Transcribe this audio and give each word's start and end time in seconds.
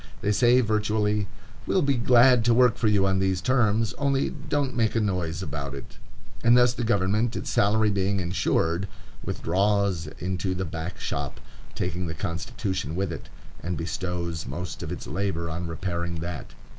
They 0.21 0.31
say, 0.31 0.61
virtually, 0.61 1.27
"We'll 1.67 1.83
be 1.83 1.93
glad 1.93 2.43
to 2.45 2.55
work 2.55 2.75
for 2.77 2.87
you 2.87 3.05
on 3.05 3.19
these 3.19 3.39
terms, 3.39 3.93
only 3.99 4.31
don't 4.31 4.75
make 4.75 4.95
a 4.95 4.99
noise 4.99 5.43
about 5.43 5.75
it." 5.75 5.99
And 6.43 6.57
thus 6.57 6.73
the 6.73 6.83
government, 6.83 7.35
its 7.35 7.51
salary 7.51 7.91
being 7.91 8.19
insured, 8.19 8.87
withdraws 9.23 10.07
into 10.17 10.55
the 10.55 10.65
back 10.65 10.99
shop, 10.99 11.39
taking 11.75 12.07
the 12.07 12.15
Constitution 12.15 12.95
with 12.95 13.13
it, 13.13 13.29
and 13.61 13.77
bestows 13.77 14.47
most 14.47 14.81
of 14.81 14.91
its 14.91 15.05
labor 15.05 15.51
on 15.51 15.67
repairing 15.67 16.15
that. 16.21 16.55